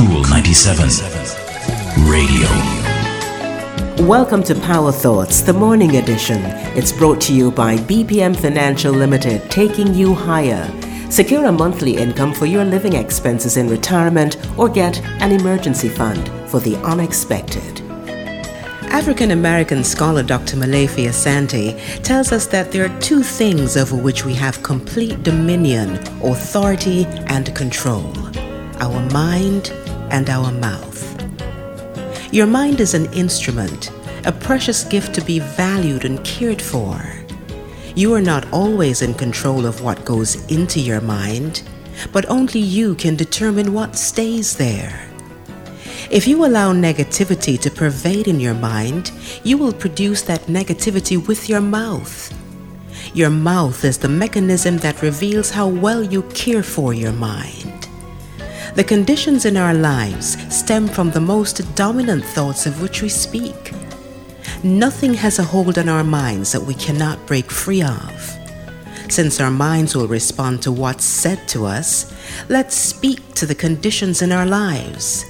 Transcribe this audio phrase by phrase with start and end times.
[0.00, 0.88] Cool 97
[2.08, 2.48] Radio.
[4.08, 6.40] Welcome to Power Thoughts, the morning edition.
[6.74, 10.66] It's brought to you by BPM Financial Limited, taking you higher.
[11.10, 16.30] Secure a monthly income for your living expenses in retirement or get an emergency fund
[16.48, 17.82] for the unexpected.
[18.90, 20.56] African American scholar Dr.
[20.56, 25.96] Molefi Asante tells us that there are two things over which we have complete dominion,
[26.22, 28.14] authority, and control
[28.80, 29.74] our mind
[30.10, 31.00] and our mouth.
[32.32, 33.90] Your mind is an instrument,
[34.24, 37.00] a precious gift to be valued and cared for.
[37.96, 41.62] You are not always in control of what goes into your mind,
[42.12, 45.06] but only you can determine what stays there.
[46.10, 49.12] If you allow negativity to pervade in your mind,
[49.44, 52.32] you will produce that negativity with your mouth.
[53.14, 57.69] Your mouth is the mechanism that reveals how well you care for your mind.
[58.74, 63.72] The conditions in our lives stem from the most dominant thoughts of which we speak.
[64.62, 68.36] Nothing has a hold on our minds that we cannot break free of.
[69.08, 72.14] Since our minds will respond to what's said to us,
[72.48, 75.24] let's speak to the conditions in our lives.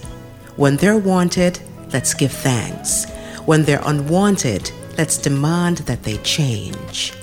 [0.57, 1.59] When they're wanted,
[1.95, 3.07] let's give thanks.
[3.47, 7.15] When they're unwanted, let's demand that they change.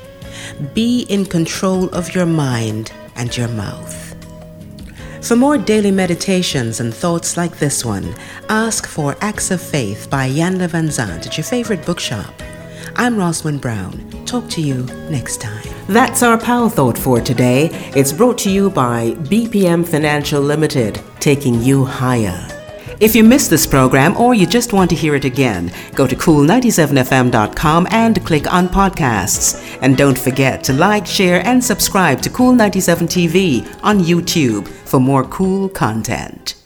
[0.74, 4.07] Be in control of your mind and your mouth.
[5.22, 8.16] For more daily meditations and thoughts like this one,
[8.50, 12.34] ask for Acts of Faith by Iyanla Vanzant at your favorite bookshop.
[12.96, 14.10] I'm Rosalind Brown.
[14.26, 15.68] Talk to you next time.
[15.88, 17.70] That's our Power Thought for today.
[17.96, 22.48] It's brought to you by BPM Financial Limited, taking you higher.
[23.00, 26.16] If you missed this program or you just want to hear it again, go to
[26.16, 29.78] cool97fm.com and click on podcasts.
[29.82, 35.00] And don't forget to like, share, and subscribe to Cool 97 TV on YouTube for
[35.00, 36.57] more cool content.